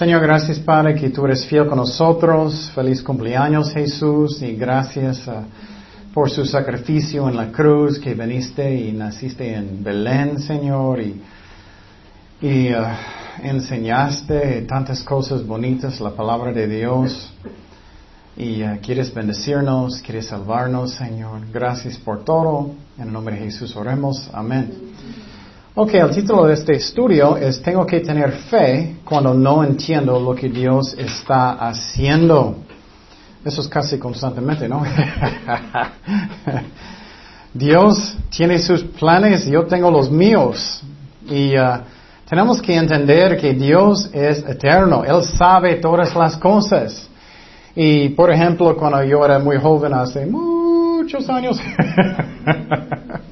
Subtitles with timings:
[0.00, 2.70] Señor, gracias Padre que tú eres fiel con nosotros.
[2.74, 5.42] Feliz cumpleaños Jesús y gracias uh,
[6.14, 12.86] por su sacrificio en la cruz que viniste y naciste en Belén, Señor, y, uh,
[13.42, 17.30] enseñaste tantas cosas bonitas, la palabra de Dios.
[18.38, 21.42] Y uh, quieres bendecirnos, quieres salvarnos, Señor.
[21.52, 22.70] Gracias por todo.
[22.96, 24.30] En el nombre de Jesús oremos.
[24.32, 24.89] Amén.
[25.72, 30.34] Ok, el título de este estudio es Tengo que tener fe cuando no entiendo lo
[30.34, 32.56] que Dios está haciendo.
[33.44, 34.82] Eso es casi constantemente, ¿no?
[37.54, 40.82] Dios tiene sus planes, yo tengo los míos.
[41.28, 41.78] Y uh,
[42.28, 47.08] tenemos que entender que Dios es eterno, Él sabe todas las cosas.
[47.76, 51.60] Y por ejemplo, cuando yo era muy joven, hace muchos años,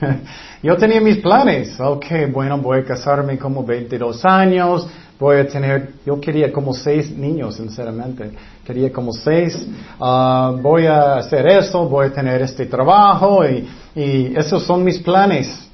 [0.62, 1.78] yo tenía mis planes.
[1.78, 4.86] Ok, bueno, voy a casarme como 22 años,
[5.18, 8.32] voy a tener, yo quería como seis niños, sinceramente.
[8.64, 9.66] Quería como seis.
[10.00, 15.66] Ah, voy a hacer eso, voy a tener este trabajo y, esos son mis planes.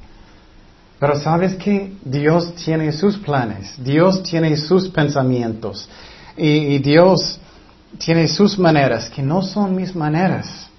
[0.98, 5.86] Pero sabes que Dios tiene sus planes, Dios tiene sus pensamientos
[6.38, 7.38] y Dios
[7.98, 10.70] tiene sus maneras que no son mis maneras.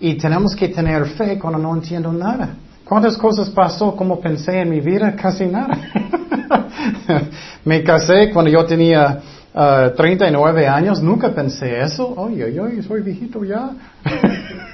[0.00, 2.56] Y tenemos que tener fe cuando no entiendo nada.
[2.84, 5.16] ¿Cuántas cosas pasó como pensé en mi vida?
[5.16, 5.76] Casi nada.
[7.64, 9.20] Me casé cuando yo tenía
[9.52, 12.14] uh, 39 años, nunca pensé eso.
[12.16, 13.70] Oye, oye, soy viejito ya.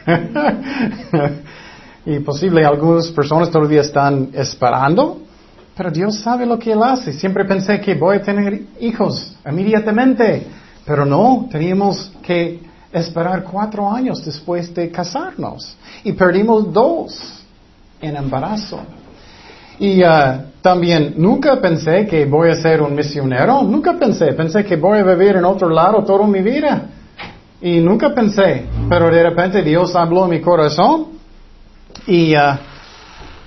[2.05, 5.23] y posible algunas personas todavía están esperando,
[5.75, 7.13] pero Dios sabe lo que Él hace.
[7.13, 10.47] Siempre pensé que voy a tener hijos inmediatamente,
[10.85, 12.61] pero no, teníamos que
[12.93, 17.43] esperar cuatro años después de casarnos y perdimos dos
[18.01, 18.81] en embarazo.
[19.79, 24.77] Y uh, también nunca pensé que voy a ser un misionero, nunca pensé, pensé que
[24.77, 26.83] voy a vivir en otro lado toda mi vida.
[27.61, 31.07] Y nunca pensé, pero de repente Dios habló en mi corazón
[32.07, 32.57] y uh,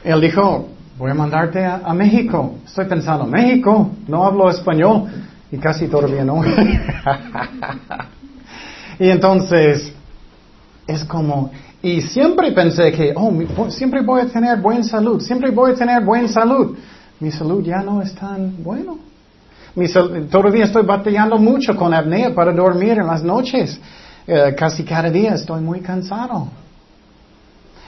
[0.03, 2.55] Él dijo, voy a mandarte a, a, México.
[2.65, 5.09] Estoy pensando, México, no hablo español
[5.51, 6.41] y casi todavía no.
[8.99, 9.93] y entonces,
[10.87, 11.51] es como,
[11.81, 15.75] y siempre pensé que, oh, mi, siempre voy a tener buena salud, siempre voy a
[15.75, 16.77] tener buena salud.
[17.19, 18.97] Mi salud ya no es tan bueno.
[19.75, 19.87] Mi
[20.29, 23.79] todavía estoy batallando mucho con apnea para dormir en las noches.
[24.27, 26.47] Eh, casi cada día estoy muy cansado.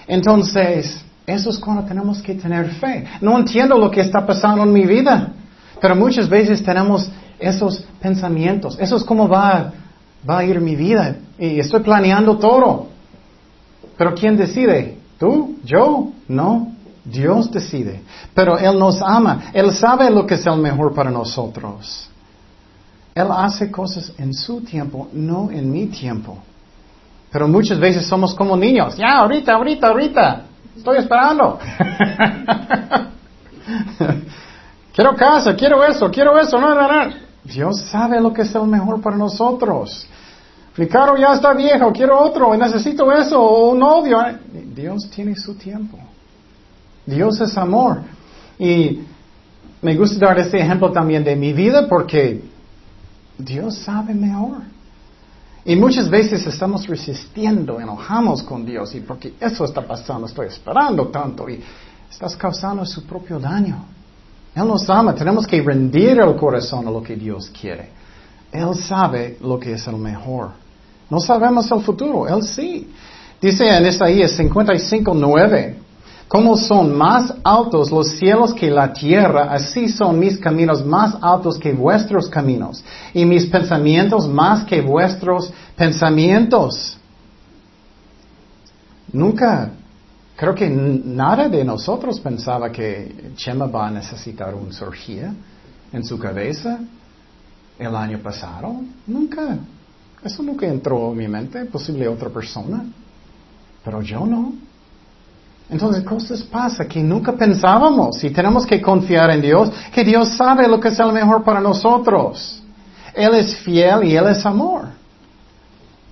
[0.06, 3.06] Entonces, eso es cuando tenemos que tener fe.
[3.22, 5.34] No entiendo lo que está pasando en mi vida,
[5.82, 7.10] pero muchas veces tenemos
[7.40, 8.78] esos pensamientos.
[8.80, 9.74] Eso es como va,
[10.28, 11.16] va a ir mi vida.
[11.38, 12.88] Y estoy planeando todo.
[13.98, 14.98] Pero ¿quién decide?
[15.20, 15.58] ¿Tú?
[15.64, 16.10] ¿Yo?
[16.28, 16.74] No.
[17.04, 18.02] Dios decide.
[18.34, 19.52] Pero Él nos ama.
[19.54, 22.10] Él sabe lo que es el mejor para nosotros.
[23.16, 26.38] Él hace cosas en su tiempo, no en mi tiempo.
[27.32, 28.96] Pero muchas veces somos como niños.
[28.98, 30.42] Ya, ahorita, ahorita, ahorita.
[30.76, 31.58] Estoy esperando.
[34.94, 36.60] quiero casa, quiero eso, quiero eso.
[36.60, 37.27] No, no, no.
[37.48, 40.08] Dios sabe lo que es el mejor para nosotros.
[40.76, 44.20] Mi carro ya está viejo, quiero otro, necesito eso, o un odio.
[44.76, 45.98] Dios tiene su tiempo.
[47.06, 48.02] Dios es amor.
[48.60, 49.00] Y
[49.82, 52.44] me gusta dar este ejemplo también de mi vida porque
[53.38, 54.62] Dios sabe mejor.
[55.66, 61.08] Y muchas veces estamos resistiendo, enojamos con Dios y porque eso está pasando, estoy esperando
[61.08, 61.62] tanto y
[62.10, 63.97] estás causando su propio daño.
[64.58, 67.90] Él nos ama, tenemos que rendir el corazón a lo que Dios quiere.
[68.52, 70.50] Él sabe lo que es el mejor.
[71.12, 72.92] No sabemos el futuro, Él sí.
[73.40, 75.76] Dice en Isaías 55, 9,
[76.28, 81.60] como son más altos los cielos que la tierra, así son mis caminos más altos
[81.60, 82.84] que vuestros caminos,
[83.14, 86.98] y mis pensamientos más que vuestros pensamientos.
[89.14, 89.70] Nunca,
[90.38, 95.34] creo que nada de nosotros pensaba que Chema va a necesitar un cirugía
[95.92, 96.80] en su cabeza
[97.80, 98.82] el año pasado.
[99.08, 99.58] Nunca.
[100.24, 102.86] Eso nunca entró en mi mente, posible otra persona,
[103.84, 104.54] pero yo no.
[105.70, 110.68] Entonces cosas pasan que nunca pensábamos y tenemos que confiar en Dios, que Dios sabe
[110.68, 112.62] lo que es el mejor para nosotros.
[113.14, 114.86] Él es fiel y Él es amor.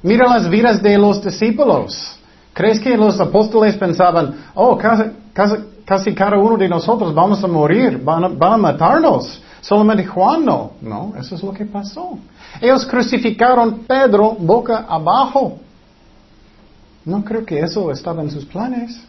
[0.02, 2.15] Mira las vidas de los discípulos.
[2.56, 5.12] ¿Crees que los apóstoles pensaban, oh, casi,
[5.84, 9.42] casi, cada uno de nosotros vamos a morir, van a, matarnos?
[9.60, 10.72] Solamente Juan no.
[10.80, 12.18] No, eso es lo que pasó.
[12.62, 15.60] Ellos crucificaron Pedro boca abajo.
[17.04, 19.02] No creo que eso estaba en sus planes.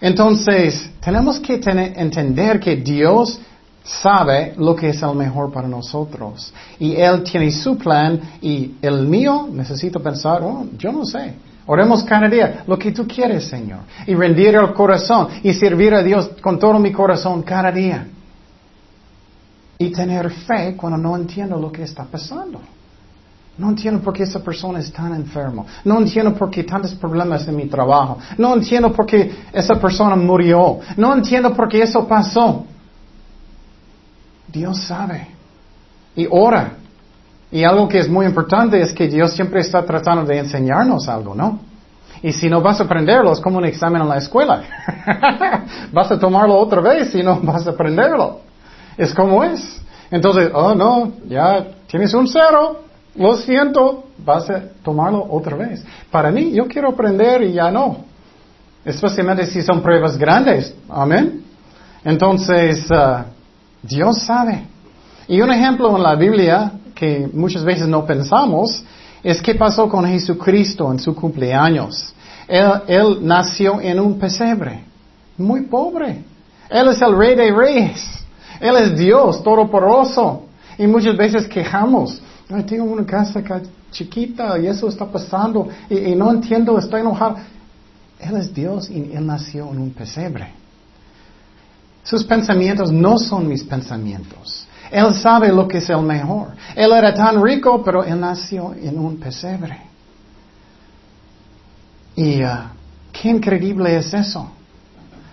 [0.00, 3.38] Entonces, tenemos que entender que Dios
[3.84, 6.54] sabe lo que es el mejor para nosotros.
[6.78, 11.51] Y Él tiene su plan y el mío necesito pensar, oh, yo no sé.
[11.66, 13.80] Oremos cada día lo que tú quieres, Señor.
[14.06, 18.06] Y rendir el corazón y servir a Dios con todo mi corazón cada día.
[19.78, 22.60] Y tener fe cuando no entiendo lo que está pasando.
[23.58, 25.66] No entiendo por qué esa persona es tan enfermo.
[25.84, 28.18] No entiendo por qué tantos problemas en mi trabajo.
[28.38, 30.80] No entiendo por qué esa persona murió.
[30.96, 32.64] No entiendo por qué eso pasó.
[34.48, 35.28] Dios sabe.
[36.16, 36.76] Y ora.
[37.52, 41.34] Y algo que es muy importante es que Dios siempre está tratando de enseñarnos algo,
[41.34, 41.60] ¿no?
[42.22, 44.62] Y si no vas a aprenderlo, es como un examen en la escuela.
[45.92, 48.40] vas a tomarlo otra vez y no vas a aprenderlo.
[48.96, 49.82] Es como es.
[50.10, 52.80] Entonces, oh no, ya tienes un cero,
[53.16, 55.84] lo siento, vas a tomarlo otra vez.
[56.10, 57.98] Para mí, yo quiero aprender y ya no.
[58.84, 60.74] Especialmente si son pruebas grandes.
[60.88, 61.42] Amén.
[62.04, 63.24] Entonces, uh,
[63.82, 64.64] Dios sabe.
[65.28, 66.72] Y un ejemplo en la Biblia
[67.02, 68.84] que muchas veces no pensamos
[69.24, 72.14] es qué pasó con Jesucristo en su cumpleaños.
[72.46, 74.84] Él, nació en un pesebre,
[75.36, 76.22] muy pobre.
[76.70, 78.24] Él es el rey de reyes.
[78.60, 80.44] Él es Dios, todopoderoso.
[80.78, 82.22] Y muchas veces quejamos.
[82.48, 83.42] Ay, tengo una casa
[83.90, 87.36] chiquita y eso está pasando y, no entiendo, estoy enojado.
[88.20, 90.52] Él es Dios y Él nació en un pesebre.
[92.04, 94.61] Sus pensamientos no son mis pensamientos.
[94.92, 96.48] Él sabe lo que es el mejor.
[96.76, 99.78] Él era tan rico, pero Él nació en un pesebre.
[102.14, 102.68] Y uh,
[103.10, 104.50] qué increíble es eso.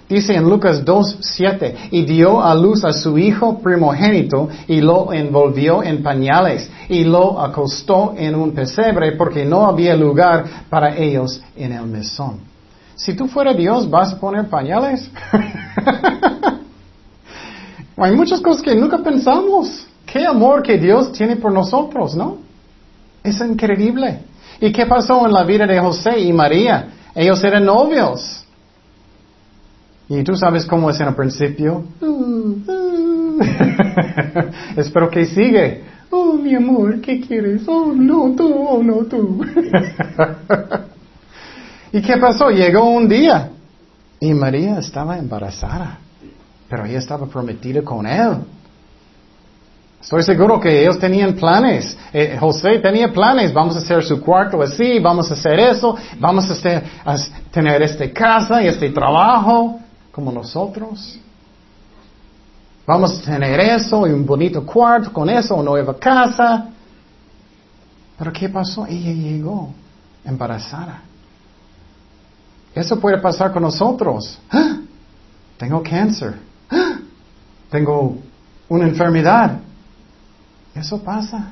[0.07, 5.83] Dice en Lucas 2.7, y dio a luz a su hijo primogénito y lo envolvió
[5.83, 11.73] en pañales y lo acostó en un pesebre porque no había lugar para ellos en
[11.73, 12.39] el mesón.
[12.95, 15.11] Si tú fuera Dios, ¿vas a poner pañales?
[18.01, 19.87] Hay muchas cosas que nunca pensamos.
[20.05, 22.37] Qué amor que Dios tiene por nosotros, ¿no?
[23.23, 24.19] Es increíble.
[24.59, 26.89] ¿Y qué pasó en la vida de José y María?
[27.15, 28.45] Ellos eran novios.
[30.07, 31.83] Y tú sabes cómo es en el principio.
[34.75, 35.83] Espero que sigue.
[36.09, 37.61] Oh, mi amor, ¿qué quieres?
[37.67, 39.45] Oh, no, tú, oh, no, tú.
[41.91, 42.49] ¿Y qué pasó?
[42.49, 43.51] Llegó un día
[44.19, 45.99] y María estaba embarazada,
[46.69, 48.37] pero ella estaba prometida con él.
[50.01, 51.97] Estoy seguro que ellos tenían planes.
[52.13, 53.53] Eh, José tenía planes.
[53.53, 57.15] Vamos a hacer su cuarto así, vamos a hacer eso, vamos a,
[57.51, 59.79] tener esta casa y este trabajo
[60.11, 61.19] como nosotros.
[62.85, 66.69] Vamos a tener eso y un bonito cuarto con eso, una nueva casa.
[68.17, 68.85] Pero ¿qué pasó?
[68.85, 69.73] Ella llegó
[70.23, 71.01] embarazada.
[72.73, 74.39] Eso puede pasar con nosotros.
[74.49, 74.77] ¡Ah!
[75.57, 76.48] Tengo cáncer.
[77.69, 78.17] Tengo
[78.69, 79.59] una enfermedad.
[80.75, 81.49] Eso pasa.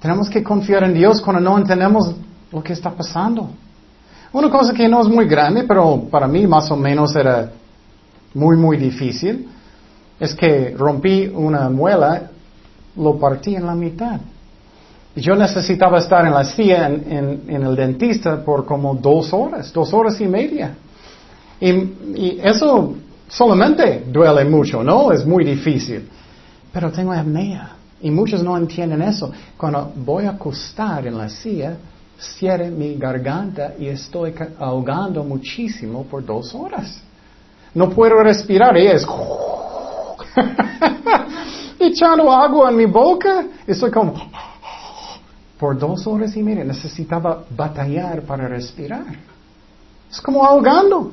[0.00, 2.14] Tenemos que confiar en Dios cuando no entendemos
[2.50, 3.50] lo que está pasando.
[4.32, 7.50] Una cosa que no es muy grande, pero para mí más o menos era
[8.34, 9.48] muy, muy difícil,
[10.18, 12.30] es que rompí una muela,
[12.96, 14.20] lo partí en la mitad.
[15.14, 20.18] Yo necesitaba estar en la silla en, el dentista por como dos horas, dos horas
[20.20, 20.74] y media.
[21.60, 22.94] Y, y, eso
[23.32, 25.10] solamente duele mucho, ¿no?
[25.10, 26.08] Es muy difícil.
[26.72, 27.76] Pero tengo apnea.
[28.00, 29.32] Y muchos no entienden eso.
[29.56, 31.76] Cuando voy a acostar en la silla,
[32.18, 37.00] cierre mi garganta y estoy ahogando muchísimo por dos horas.
[37.74, 39.06] No puedo respirar y es
[41.78, 43.46] echando agua en mi boca.
[43.66, 44.14] Estoy como
[45.58, 49.04] por dos horas y media necesitaba batallar para respirar.
[50.10, 51.12] Es como ahogando.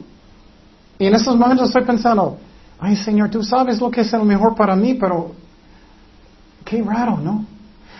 [0.99, 2.37] Y en esos momentos estoy pensando,
[2.77, 5.31] ay Señor, tú sabes lo que es el mejor para mí, pero
[6.65, 7.45] qué raro, ¿no?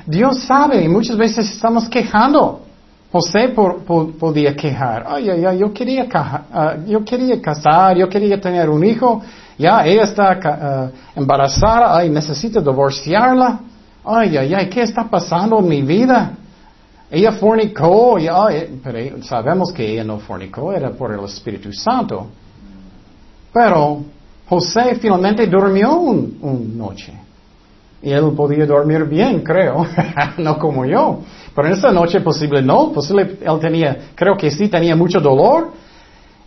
[0.06, 2.62] Dios sabe y muchas veces estamos quejando.
[3.12, 3.56] José
[4.20, 8.84] podía quejar, ay, ay, ay, yo quería, ah, yo quería casar, yo quería tener un
[8.84, 9.24] hijo,
[9.58, 13.62] ya ella está ah, embarazada, ay, necesito divorciarla,
[14.06, 16.34] ay, ay, ay, ¿qué está pasando en mi vida?
[17.10, 18.48] Ella fornicó, ya,
[18.84, 22.28] pero sabemos que ella no fornicó, era por el Espíritu Santo.
[23.54, 24.04] Pero
[24.48, 27.14] José finalmente durmió una un noche.
[28.02, 29.86] Y él podía dormir bien, creo,
[30.38, 31.20] no como yo.
[31.54, 35.72] Pero en esa noche posible no, posible él tenía, creo que sí tenía mucho dolor.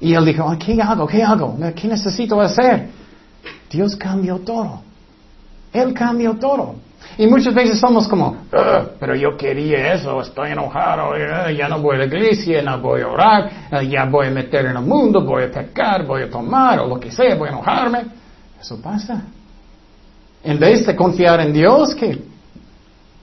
[0.01, 1.07] Y él dijo, ¿qué hago?
[1.07, 1.57] ¿Qué hago?
[1.77, 2.89] ¿Qué necesito hacer?
[3.71, 4.81] Dios cambió todo.
[5.73, 6.75] Él cambió todo.
[7.19, 11.81] Y muchas veces somos como, ah, pero yo quería eso, estoy enojado, eh, ya no
[11.81, 14.83] voy a la iglesia, no voy a orar, eh, ya voy a meter en el
[14.83, 18.07] mundo, voy a pecar, voy a tomar o lo que sea, voy a enojarme.
[18.61, 19.23] Eso pasa.
[20.43, 22.19] En vez de confiar en Dios, que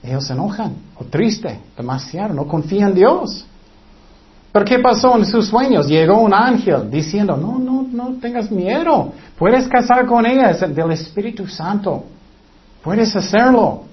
[0.02, 3.46] ellos se enojan o triste, demasiado, no confían en Dios.
[4.52, 5.86] Pero ¿qué pasó en sus sueños?
[5.86, 10.90] Llegó un ángel diciendo, no, no, no tengas miedo, puedes casar con ella, es del
[10.92, 12.04] Espíritu Santo,
[12.82, 13.84] puedes hacerlo.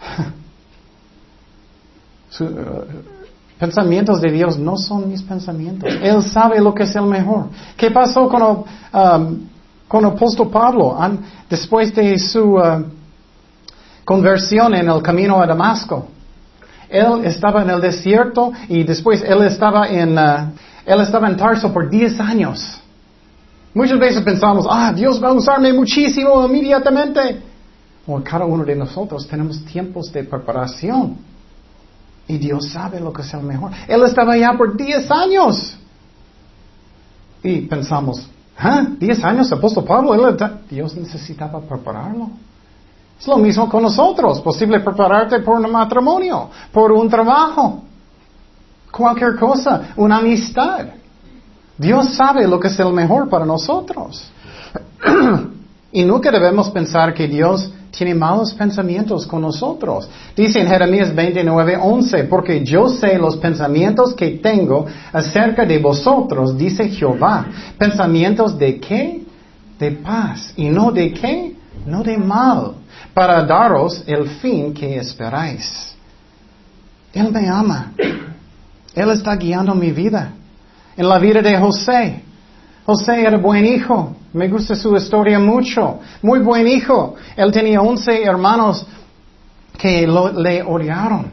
[2.40, 2.82] Uh,
[3.60, 5.88] pensamientos de Dios no son mis pensamientos.
[6.02, 7.46] Él sabe lo que es el mejor.
[7.76, 9.38] ¿Qué pasó con el, um,
[9.86, 10.98] con el apóstol Pablo
[11.48, 12.84] después de su uh,
[14.04, 16.08] conversión en el camino a Damasco?
[16.88, 20.50] Él estaba en el desierto y después él estaba en, uh,
[20.84, 22.80] él estaba en Tarso por 10 años.
[23.74, 27.42] Muchas veces pensamos, ah, Dios va a usarme muchísimo inmediatamente.
[28.06, 31.16] Bueno, cada uno de nosotros tenemos tiempos de preparación.
[32.26, 33.72] Y Dios sabe lo que es el mejor.
[33.86, 35.76] Él estaba allá por 10 años.
[37.42, 38.26] Y pensamos,
[38.56, 38.86] ¿ah?
[38.98, 40.14] 10 años, apóstol Pablo,
[40.70, 42.30] Dios necesitaba prepararlo.
[43.20, 44.40] Es lo mismo con nosotros.
[44.40, 47.82] Posible prepararte por un matrimonio, por un trabajo,
[48.90, 50.86] cualquier cosa, una amistad.
[51.76, 54.30] Dios sabe lo que es el mejor para nosotros.
[55.92, 60.08] y nunca debemos pensar que Dios tiene malos pensamientos con nosotros.
[60.36, 66.56] Dice en Jeremías 29, 11, porque yo sé los pensamientos que tengo acerca de vosotros,
[66.56, 67.46] dice Jehová.
[67.78, 69.22] Pensamientos de qué?
[69.78, 70.52] De paz.
[70.56, 71.56] ¿Y no de qué?
[71.86, 72.74] No de mal,
[73.12, 75.94] para daros el fin que esperáis.
[77.12, 77.92] Él me ama.
[78.94, 80.32] Él está guiando mi vida.
[80.96, 82.22] En la vida de José.
[82.86, 84.14] José era buen hijo.
[84.32, 86.00] Me gusta su historia mucho.
[86.22, 87.14] Muy buen hijo.
[87.36, 88.86] Él tenía once hermanos
[89.78, 91.30] que le odiaron.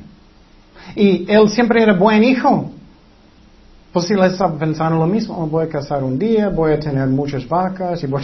[0.95, 2.71] Y él siempre era buen hijo.
[3.91, 6.79] Pues si le estaba pensando lo mismo, oh, voy a casar un día, voy a
[6.79, 8.23] tener muchas vacas, y voy,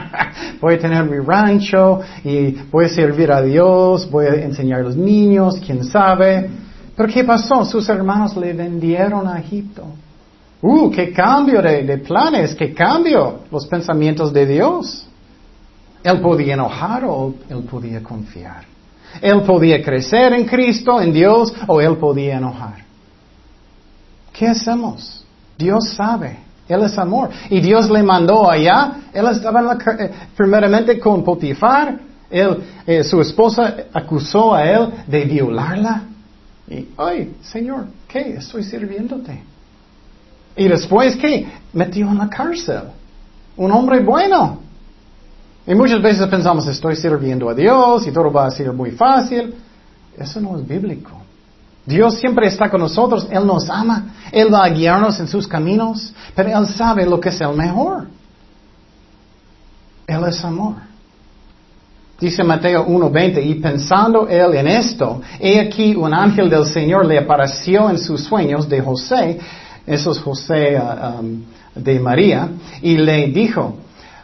[0.62, 4.84] voy, a tener mi rancho, y voy a servir a Dios, voy a enseñar a
[4.84, 6.48] los niños, quién sabe.
[6.96, 7.66] Pero ¿qué pasó?
[7.66, 9.84] Sus hermanos le vendieron a Egipto.
[10.60, 12.54] ¡Uh, qué cambio de, planes!
[12.54, 13.40] ¡Qué cambio!
[13.50, 15.06] Los pensamientos de Dios.
[16.02, 18.64] Él podía enojar o él podía confiar.
[19.20, 22.84] Él podía crecer en Cristo, en Dios, o él podía enojar.
[24.32, 25.24] ¿Qué hacemos?
[25.56, 26.38] Dios sabe.
[26.68, 27.30] Él es amor.
[27.50, 28.92] Y Dios le mandó allá.
[29.12, 31.98] Él estaba en la, eh, primeramente con Potifar.
[32.30, 36.02] Eh, su esposa acusó a él de violarla.
[36.68, 38.34] Y, ay, Señor, ¿qué?
[38.34, 39.42] Estoy sirviéndote.
[40.58, 41.46] Y después, ¿qué?
[41.72, 42.82] Metió en la cárcel.
[43.56, 44.58] Un hombre bueno.
[45.66, 49.54] Y muchas veces pensamos, estoy sirviendo a Dios y todo va a ser muy fácil.
[50.18, 51.12] Eso no es bíblico.
[51.86, 56.12] Dios siempre está con nosotros, Él nos ama, Él va a guiarnos en sus caminos,
[56.34, 58.08] pero Él sabe lo que es el mejor.
[60.06, 60.74] Él es amor.
[62.20, 67.16] Dice Mateo 1.20, y pensando él en esto, he aquí un ángel del Señor le
[67.16, 69.38] apareció en sus sueños de José,
[69.88, 71.20] eso es José ah,
[71.74, 72.48] de María,
[72.82, 73.76] y le dijo,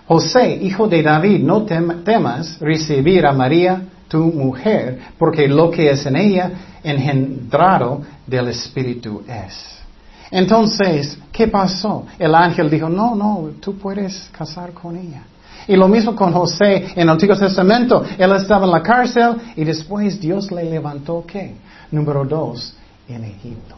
[0.06, 6.06] José, hijo de David, no temas recibir a María, tu mujer, porque lo que es
[6.06, 6.50] en ella
[6.82, 9.74] engendrado del Espíritu es.
[10.30, 12.06] Entonces, ¿qué pasó?
[12.18, 15.22] El ángel dijo, no, no, tú puedes casar con ella.
[15.66, 18.04] Y lo mismo con José en el Antiguo Testamento.
[18.18, 21.54] Él estaba en la cárcel y después Dios le levantó, ¿qué?
[21.90, 22.74] Número dos,
[23.08, 23.76] en Egipto.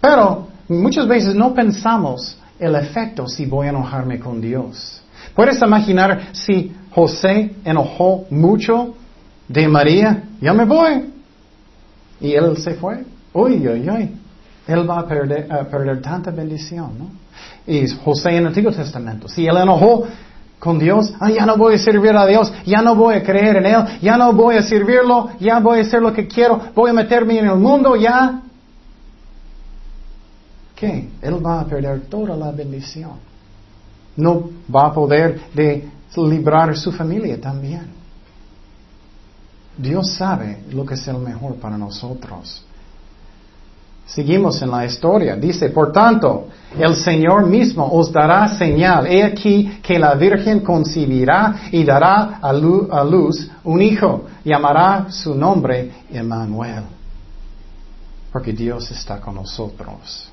[0.00, 5.02] Pero muchas veces no pensamos el efecto si voy a enojarme con Dios.
[5.34, 8.94] ¿Puedes imaginar si José enojó mucho
[9.48, 10.24] de María?
[10.40, 11.12] Ya me voy.
[12.20, 13.04] Y él se fue.
[13.32, 14.10] Uy, uy, uy.
[14.66, 17.10] Él va a perder, perder tanta bendición, ¿no?
[17.66, 19.28] Y José en el Antiguo Testamento.
[19.28, 20.06] Si él enojó
[20.58, 23.56] con Dios, ah, ya no voy a servir a Dios, ya no voy a creer
[23.56, 26.90] en Él, ya no voy a servirlo, ya voy a hacer lo que quiero, voy
[26.90, 28.40] a meterme en el mundo, ya
[30.74, 31.08] ¿qué?
[31.22, 33.12] Él va a perder toda la bendición.
[34.16, 37.86] No va a poder de librar su familia también.
[39.76, 42.64] Dios sabe lo que es el mejor para nosotros.
[44.06, 45.34] Seguimos en la historia.
[45.34, 49.06] Dice, por tanto, el Señor mismo os dará señal.
[49.06, 54.26] He aquí que la Virgen concibirá y dará a luz un hijo.
[54.44, 56.84] Llamará su nombre Emmanuel.
[58.30, 60.30] Porque Dios está con nosotros.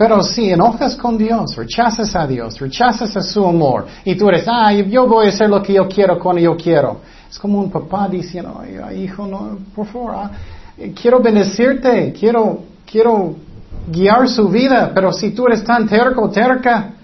[0.00, 4.46] Pero si enojas con Dios, rechazas a Dios, rechazas a su amor, y tú eres,
[4.48, 7.00] ah, yo voy a hacer lo que yo quiero cuando yo quiero.
[7.30, 8.62] Es como un papá diciendo,
[8.96, 10.30] hijo, no, por favor, ah,
[10.98, 13.34] quiero bendecirte, quiero, quiero
[13.92, 16.94] guiar su vida, pero si tú eres tan terco, terca,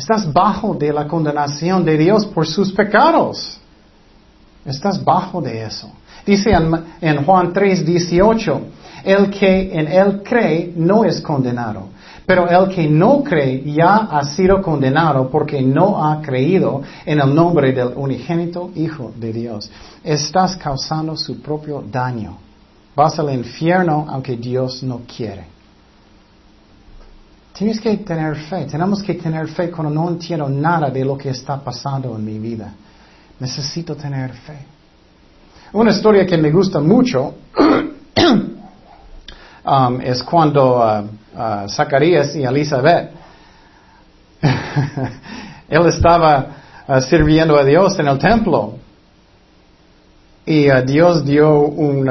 [0.00, 3.60] Estás bajo de la condenación de Dios por sus pecados.
[4.64, 5.92] Estás bajo de eso.
[6.24, 6.52] Dice
[7.02, 8.60] en, Juan 3, 18,
[9.04, 11.89] el que en él cree no es condenado,
[12.30, 17.34] pero el que no cree ya ha sido condenado porque no ha creído en el
[17.34, 19.68] nombre del unigénito Hijo de Dios.
[20.04, 22.38] Estás causando su propio daño.
[22.94, 25.44] Vas al infierno aunque Dios no quiere.
[27.52, 28.64] Tienes que tener fe.
[28.66, 32.38] Tenemos que tener fe cuando no entiendo nada de lo que está pasando en mi
[32.38, 32.72] vida.
[33.40, 34.56] Necesito tener fe.
[35.72, 37.34] Una historia que me gusta mucho
[39.70, 41.04] um, es cuando uh,
[41.38, 43.10] uh, Zacarías y Elizabeth,
[45.68, 46.46] él estaba
[46.88, 48.74] uh, sirviendo a Dios en el templo
[50.44, 52.10] y Dios dio un,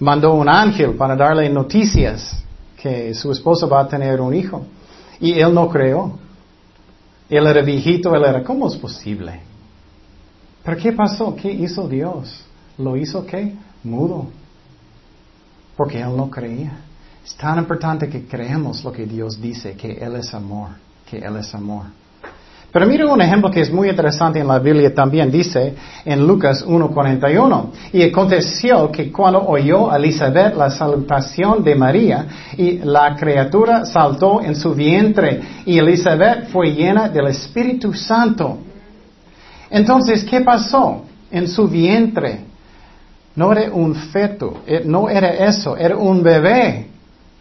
[0.00, 2.42] mandó un ángel para darle noticias
[2.76, 4.66] que su esposa va a tener un hijo.
[5.20, 6.18] Y él no creó.
[7.28, 9.40] Él era viejito, él era, ¿cómo es posible?
[10.64, 11.36] ¿Pero qué pasó?
[11.36, 12.44] ¿Qué hizo Dios?
[12.78, 13.54] ¿Lo hizo qué?
[13.84, 14.28] Mudo.
[15.78, 16.72] Porque él no creía.
[17.24, 20.70] Es tan importante que creemos lo que Dios dice, que Él es amor,
[21.08, 21.84] que Él es amor.
[22.72, 26.66] Pero mira un ejemplo que es muy interesante en la Biblia también, dice en Lucas
[26.66, 27.66] 1.41.
[27.92, 34.56] Y aconteció que cuando oyó Elizabeth la salutación de María, y la criatura saltó en
[34.56, 38.58] su vientre, y Elizabeth fue llena del Espíritu Santo.
[39.70, 42.47] Entonces, ¿qué pasó en su vientre?
[43.38, 46.88] No era un feto, eh, no era eso, era un bebé.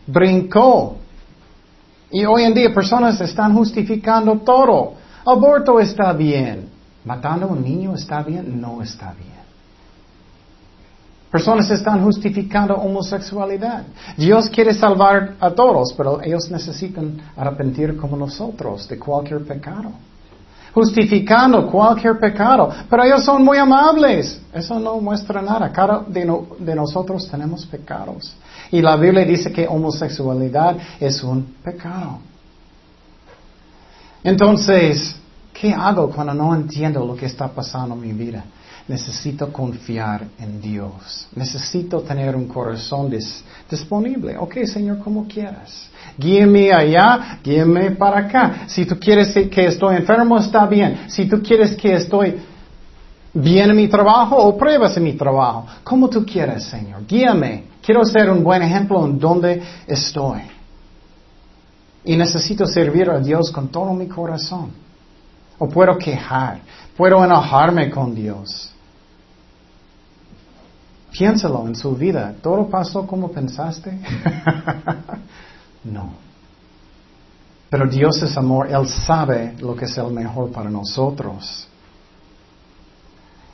[0.06, 0.98] Brincó.
[2.12, 4.94] Y hoy en día personas están justificando todo.
[5.26, 6.70] Aborto está bien.
[7.04, 8.62] Matando a un niño está bien.
[8.62, 9.42] No está bien.
[11.32, 13.84] Personas están justificando homosexualidad.
[14.16, 19.94] Dios quiere salvar a todos, pero ellos necesitan arrepentir como nosotros de cualquier pecado.
[20.78, 22.70] Justificando cualquier pecado.
[22.88, 24.40] Pero ellos son muy amables.
[24.54, 25.72] Eso no muestra nada.
[25.72, 28.36] Cada de, de nosotros tenemos pecados.
[28.72, 32.20] Y la Biblia dice que homosexualidad es un pecado.
[34.24, 35.16] Entonces,
[35.52, 38.44] ¿qué hago cuando no entiendo lo que está pasando en mi vida?
[38.88, 41.28] Necesito confiar en Dios.
[41.36, 43.14] Necesito tener un corazón
[43.70, 44.38] disponible.
[44.38, 45.90] Ok, Señor, como quieras.
[46.18, 48.64] Guíame allá, guíame para acá.
[48.68, 51.02] Si tú quieres que estoy enfermo, está bien.
[51.10, 52.36] Si tú quieres que estoy
[53.34, 57.06] bien en mi trabajo o pruebas en mi trabajo, como tú quieras, Señor.
[57.06, 57.66] Guíame.
[57.82, 60.42] Quiero ser un buen ejemplo en donde estoy.
[62.06, 64.72] Y necesito servir a Dios con todo mi corazón.
[65.60, 66.62] O puedo quejar,
[66.96, 68.72] puedo enojarme con Dios.
[71.18, 72.36] Piénsalo en su vida.
[72.44, 73.92] ¿Todo pasó como pensaste?
[75.84, 76.12] no.
[77.70, 78.68] Pero Dios es amor.
[78.70, 81.68] Él sabe lo que es el mejor para nosotros.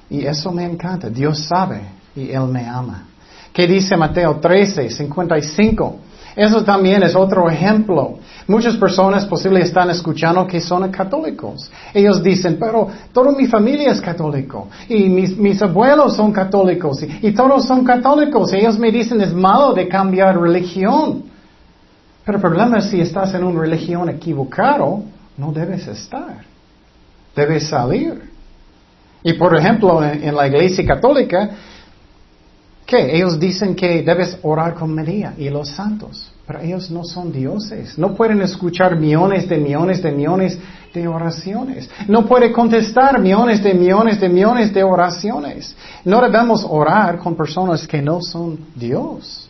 [0.10, 1.10] Y eso me encanta.
[1.10, 1.82] Dios sabe
[2.16, 3.06] y Él me ama.
[3.54, 6.00] ¿Qué dice Mateo 13, 55?
[6.36, 8.20] Eso también es otro ejemplo.
[8.48, 11.72] Muchas personas posiblemente están escuchando que son católicos.
[11.94, 17.66] Ellos dicen, pero toda mi familia es católico y mis, abuelos son católicos y, todos
[17.66, 18.52] son católicos.
[18.54, 21.24] ellos me dicen, es malo de cambiar religión.
[22.26, 25.04] Pero el problema es si estás en una religión equivocado,
[25.38, 26.38] no debes estar.
[27.36, 28.32] Debes salir.
[29.24, 31.50] Y por ejemplo, en la iglesia católica,
[32.86, 33.16] ¿Qué?
[33.16, 37.98] Ellos dicen que debes orar con María y los santos, pero ellos no son dioses.
[37.98, 40.58] No pueden escuchar millones de millones de millones
[40.94, 41.90] de oraciones.
[42.08, 45.76] No puede contestar millones de millones de millones de oraciones.
[46.04, 49.50] No debemos orar con personas que no son Dios.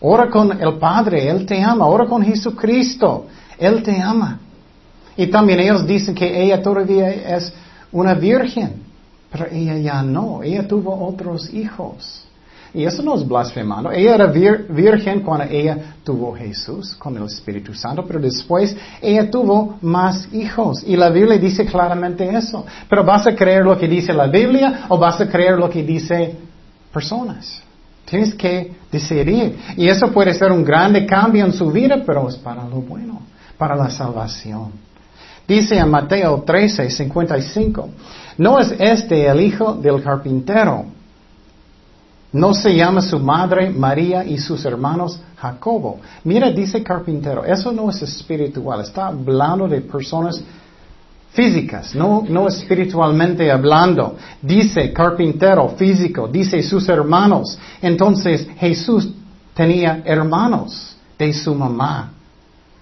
[0.00, 1.86] Ora con el Padre, Él te ama.
[1.86, 3.26] Ora con Jesucristo,
[3.58, 4.38] Él te ama.
[5.16, 7.52] Y también ellos dicen que ella todavía es
[7.90, 8.82] una virgen,
[9.32, 10.42] pero ella ya no.
[10.42, 12.26] Ella tuvo otros hijos.
[12.74, 13.92] Y eso no es blasfemando.
[13.92, 19.78] Ella era virgen cuando ella tuvo Jesús con el Espíritu Santo, pero después ella tuvo
[19.80, 20.82] más hijos.
[20.84, 22.66] Y la Biblia dice claramente eso.
[22.88, 25.84] Pero vas a creer lo que dice la Biblia o vas a creer lo que
[25.84, 26.36] dice
[26.92, 27.62] personas.
[28.04, 29.56] Tienes que decidir.
[29.76, 33.20] Y eso puede ser un grande cambio en su vida, pero es para lo bueno,
[33.56, 34.72] para la salvación.
[35.46, 37.88] Dice en Mateo 13, 55,
[38.38, 40.86] no es este el hijo del carpintero
[42.34, 46.00] no se llama su madre María y sus hermanos Jacobo.
[46.24, 50.42] Mira, dice carpintero, eso no es espiritual, está hablando de personas
[51.30, 54.16] físicas, no, no espiritualmente hablando.
[54.42, 57.56] Dice carpintero físico, dice sus hermanos.
[57.80, 59.08] Entonces Jesús
[59.54, 62.14] tenía hermanos de su mamá.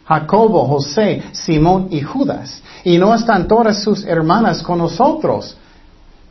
[0.07, 2.63] Jacobo, José, Simón y Judas.
[2.85, 5.59] Y no están todas sus hermanas con nosotros.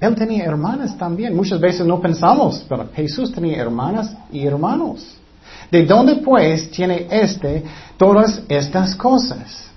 [0.01, 1.35] Él tenía hermanas también.
[1.35, 5.15] Muchas veces no pensamos, pero Jesús tenía hermanas y hermanos.
[5.69, 7.63] ¿De dónde pues tiene este
[7.97, 9.67] todas estas cosas?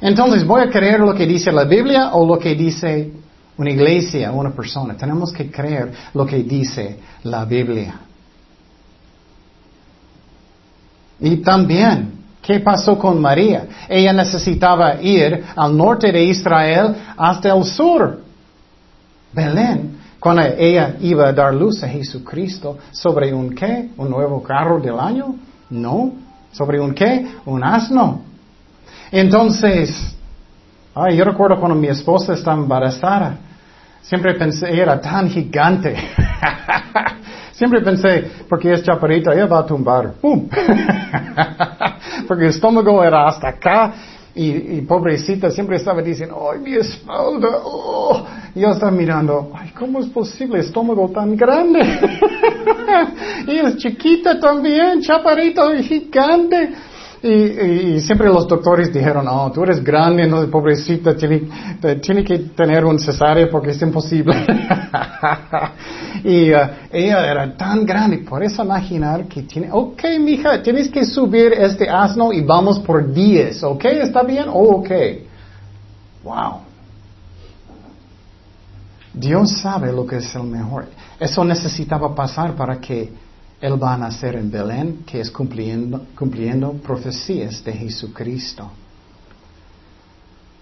[0.00, 3.12] Entonces, ¿voy a creer lo que dice la Biblia o lo que dice
[3.58, 4.96] una iglesia, una persona?
[4.96, 8.00] Tenemos que creer lo que dice la Biblia.
[11.20, 13.66] Y también, ¿qué pasó con María?
[13.90, 18.23] Ella necesitaba ir al norte de Israel hasta el sur.
[19.34, 23.90] Belén, cuando ella iba a dar luz a Jesucristo, ¿sobre un qué?
[23.96, 25.34] ¿Un nuevo carro del año?
[25.70, 26.12] No.
[26.52, 27.26] ¿Sobre un qué?
[27.44, 28.22] Un asno.
[29.10, 30.16] Entonces,
[30.94, 33.36] ay, yo recuerdo cuando mi esposa estaba embarazada,
[34.02, 35.96] siempre pensé, era tan gigante.
[37.54, 40.14] Siempre pensé, porque es chaparita, ella va a tumbar.
[40.14, 40.48] ¡Pum!
[42.26, 43.94] porque el estómago era hasta acá
[44.36, 47.60] y, pobrecita siempre estaba diciendo, ¡ay, mi espalda!
[47.62, 48.26] Oh.
[48.54, 51.80] Y yo estaba mirando, ¡ay, cómo es posible estómago tan grande!
[53.46, 56.70] y es chiquita también, chaparita y gigante.
[57.26, 61.48] Y, siempre los doctores dijeron, oh, tú eres grande, no, pobrecita, tiene,
[62.02, 64.34] tiene que tener un cesárea porque es imposible.
[66.22, 71.54] y uh, ella era tan grande, puedes imaginar que tiene, ok, mija, tienes que subir
[71.54, 74.44] este asno y vamos por 10, ok, ¿está bien?
[74.50, 74.90] Oh, ok.
[76.24, 76.60] Wow.
[79.14, 80.88] Dios sabe lo que es el mejor.
[81.18, 83.23] Eso necesitaba pasar para que
[83.64, 88.70] él va a nacer en Belén, que es cumpliendo, cumpliendo profecías de Jesucristo.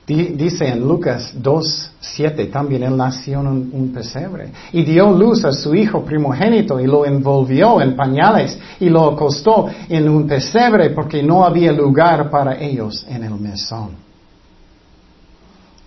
[0.07, 4.53] Dice en Lucas 2.7, también él nació en un, pesebre.
[4.73, 9.69] Y dio luz a su hijo primogénito y lo envolvió en pañales y lo acostó
[9.89, 13.97] en un pesebre porque no había lugar para ellos en el mesón.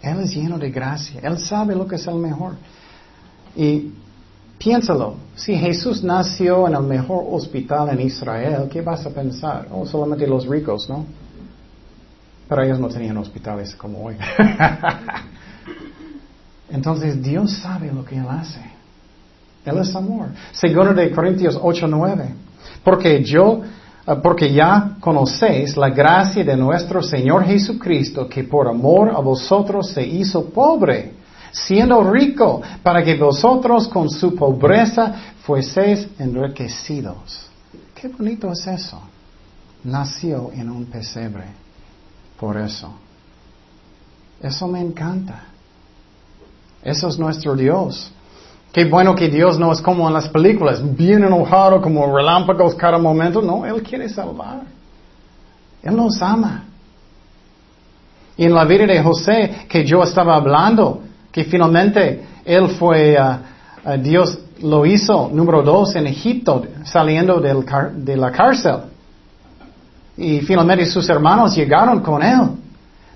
[0.01, 1.21] Él es lleno de gracia.
[1.23, 2.55] Él sabe lo que es el mejor.
[3.55, 3.91] Y
[4.65, 9.67] Piénsalo, si Jesús nació en el mejor hospital en Israel, ¿qué vas a pensar?
[9.71, 11.05] Oh, solamente los ricos, ¿no?
[12.49, 14.15] Pero ellos no tenían hospitales como hoy.
[16.71, 18.59] Entonces Dios sabe lo que Él hace.
[19.65, 20.29] Él es amor.
[20.51, 22.33] Segundo de Corintios 8, 9.
[22.83, 23.61] Porque yo,
[24.07, 29.91] eh, porque ya conocéis la gracia de nuestro Señor Jesucristo, que por amor a vosotros
[29.91, 31.23] se hizo pobre
[31.55, 37.47] siendo rico, para que vosotros con su pobreza fueseis enriquecidos.
[37.93, 38.99] Qué bonito es eso.
[39.85, 41.45] Nació en un pesebre.
[42.37, 42.91] Por eso.
[44.41, 45.45] Eso me encanta.
[46.83, 48.11] Eso es nuestro Dios.
[48.73, 52.97] Qué bueno que Dios no es como en las películas, bien enojado, como relámpagos cada
[52.97, 53.41] momento.
[53.41, 54.63] No, Él quiere salvar.
[55.81, 56.65] Él nos ama.
[58.35, 61.01] Y en la vida de José, que yo estaba hablando,
[61.35, 68.31] que finalmente él fue, uh, Dios lo hizo número dos en Egipto, saliendo de la
[68.31, 68.77] cárcel.
[70.15, 72.51] Y finalmente sus hermanos llegaron con él.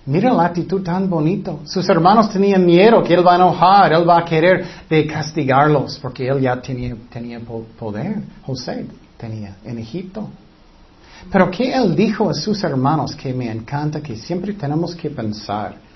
[0.06, 1.62] Mira la actitud tan bonito.
[1.64, 5.98] Sus hermanos tenían miedo que él va a enojar, él va a querer de castigarlos,
[6.02, 8.18] porque él ya tenía, tenía poder.
[8.46, 10.28] José tenía en Egipto.
[11.32, 15.88] Pero ¿qué él dijo a sus hermanos que me encanta, que siempre tenemos que pensar?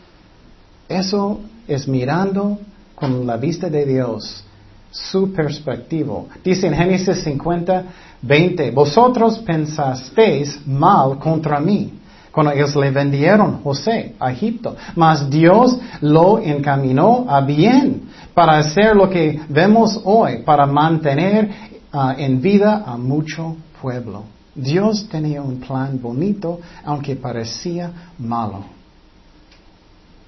[0.93, 2.59] Eso es mirando
[2.93, 4.43] con la vista de Dios
[4.91, 6.21] su perspectiva.
[6.43, 7.83] Dice en Génesis 50,
[8.21, 11.99] 20, vosotros pensasteis mal contra mí
[12.31, 18.95] cuando ellos le vendieron José a Egipto, mas Dios lo encaminó a bien para hacer
[18.95, 21.49] lo que vemos hoy, para mantener
[21.91, 24.23] ah, en vida a mucho pueblo.
[24.55, 28.82] Dios tenía un plan bonito, aunque parecía malo.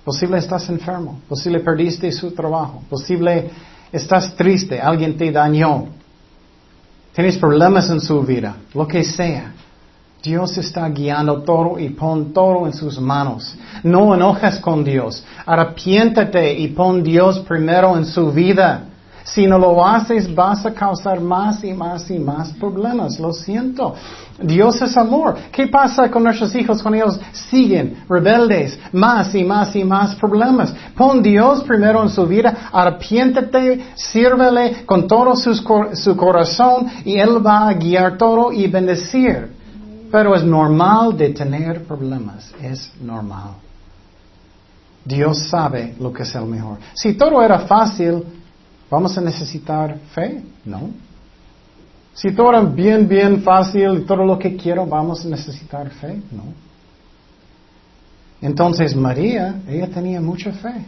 [0.05, 3.49] Posible estás enfermo, posible perdiste su trabajo, posible
[3.91, 5.87] estás triste, alguien te dañó,
[7.11, 9.51] tienes problemas en su vida, lo que sea.
[10.21, 13.55] Dios está guiando todo y pon todo en sus manos.
[13.83, 15.23] No enojes con Dios.
[15.45, 18.85] Arrepiéntate y pon Dios primero en su vida.
[19.25, 23.19] Si no lo haces, vas a causar más y más y más problemas.
[23.19, 23.95] Lo siento.
[24.39, 25.35] Dios es amor.
[25.51, 28.77] ¿Qué pasa con nuestros hijos cuando ellos siguen rebeldes?
[28.91, 30.75] Más y más y más problemas.
[30.95, 37.43] Pon Dios primero en su vida, arrepiéntete, sírvele con todo su, su corazón y Él
[37.43, 39.51] va a guiar todo y bendecir.
[40.11, 42.53] Pero es normal de tener problemas.
[42.61, 43.55] Es normal.
[45.03, 46.77] Dios sabe lo que es el mejor.
[46.93, 48.23] Si todo era fácil,
[48.89, 50.43] ¿Vamos a necesitar fe?
[50.63, 50.89] No.
[52.13, 56.21] Si todo es bien, bien fácil y todo lo que quiero, ¿vamos a necesitar fe?
[56.31, 56.43] No.
[58.41, 60.85] Entonces María, ella tenía mucha fe.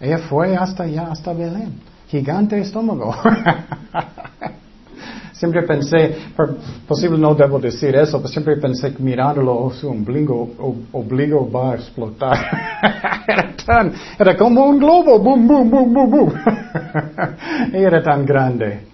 [0.00, 1.80] Ella fue hasta allá, hasta Belén.
[2.08, 3.14] Gigante estómago.
[5.38, 6.16] siempre pensé,
[6.86, 10.50] posible no debo decir eso, pero siempre pensé que mirándolo, su ombligo,
[10.92, 12.36] obligo va a explotar.
[13.28, 13.92] era, tan,
[14.36, 16.32] como un globo, boom, boom, boom, boom, boom.
[17.72, 18.86] era tan grande.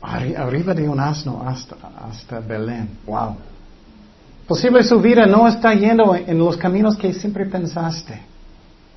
[0.00, 1.76] Arriba de un asno hasta,
[2.08, 2.88] hasta Belén.
[3.04, 3.36] Wow.
[4.46, 8.22] Posible su vida no está yendo en los caminos que siempre pensaste.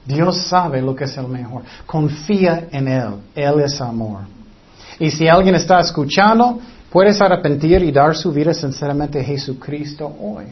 [0.06, 1.64] Dios sabe lo que es el mejor.
[1.86, 3.16] Confía en Él.
[3.36, 4.41] Él es amor.
[5.02, 6.60] Y si alguien está escuchando,
[6.92, 10.46] puedes arrepentir y dar su vida sinceramente a Jesucristo hoy.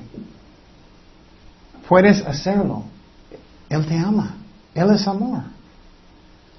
[1.88, 2.82] Puedes hacerlo.
[3.70, 4.38] Él te ama.
[4.74, 5.44] Él es amor.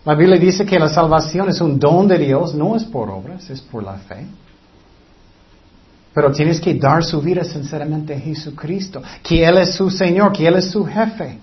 [0.05, 3.51] La Biblia dice que la salvación es un don de Dios, no es por obras,
[3.51, 4.25] es por la fe.
[6.15, 10.47] Pero tienes que dar su vida sinceramente a Jesucristo, que Él es su Señor, que
[10.47, 11.41] Él es su jefe.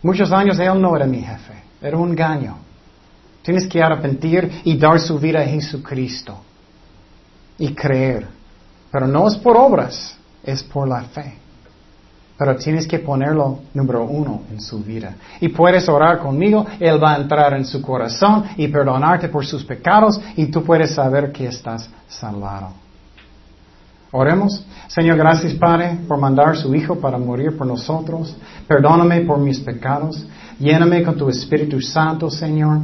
[0.00, 2.61] Muchos años Él no era mi jefe, era un engaño.
[3.42, 6.38] Tienes que arrepentir y dar su vida a Jesucristo
[7.58, 8.26] y creer.
[8.90, 11.34] Pero no es por obras, es por la fe.
[12.38, 15.14] Pero tienes que ponerlo número uno en su vida.
[15.40, 19.64] Y puedes orar conmigo, Él va a entrar en su corazón y perdonarte por sus
[19.64, 22.70] pecados y tú puedes saber que estás salvado.
[24.12, 24.64] Oremos.
[24.88, 28.36] Señor, gracias Padre por mandar su Hijo para morir por nosotros.
[28.68, 30.26] Perdóname por mis pecados.
[30.58, 32.80] Lléname con tu Espíritu Santo, Señor.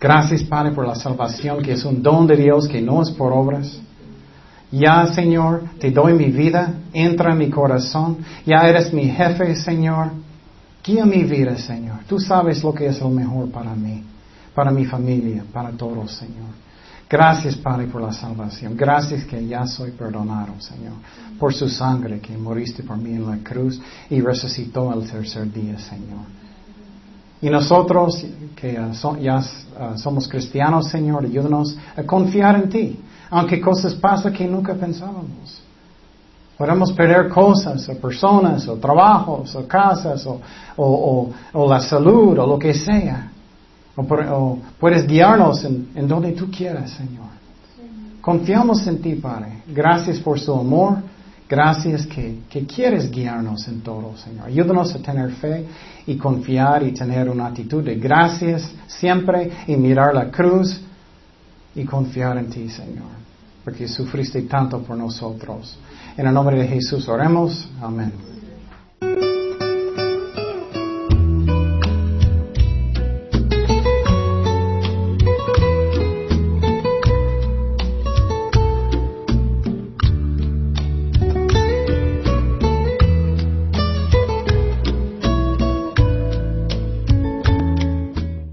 [0.00, 3.32] Gracias Padre por la salvación que es un don de Dios que no es por
[3.32, 3.78] obras.
[4.72, 8.18] Ya, Señor, te doy mi vida, entra en mi corazón.
[8.46, 10.12] Ya eres mi jefe, Señor.
[10.84, 11.98] Guía mi vida, Señor.
[12.08, 14.04] Tú sabes lo que es lo mejor para mí,
[14.54, 16.48] para mi familia, para todos, Señor.
[17.08, 18.76] Gracias, Padre, por la salvación.
[18.76, 20.94] Gracias que ya soy perdonado, Señor,
[21.38, 25.76] por su sangre que moriste por mí en la cruz y resucitó el tercer día,
[25.78, 26.24] Señor.
[27.42, 28.24] Y nosotros
[28.54, 28.78] que
[29.20, 29.40] ya
[29.78, 33.00] ah, somos cristianos, Señor, ayúdanos a confiar en ti,
[33.30, 35.62] aunque cosas pasan que nunca pensábamos.
[36.58, 40.26] Podemos perder cosas, o personas, o trabajos, o casas,
[40.76, 43.30] o la salud, o lo que sea.
[43.96, 47.26] O, puedes guiarnos en, donde tú quieras, Señor.
[48.20, 49.62] Confiamos en ti, Padre.
[49.66, 50.98] Gracias por su amor.
[51.50, 54.46] Gracias que, quieres guiarnos en todo, Señor.
[54.46, 55.66] Ayúdanos a tener fe
[56.06, 60.80] y confiar y tener una actitud de gracias siempre y mirar la cruz
[61.74, 63.18] y confiar en ti, Señor.
[63.64, 65.76] Porque sufriste tanto por nosotros.
[66.16, 67.68] En el nombre de Jesús oremos.
[67.82, 68.12] Amén.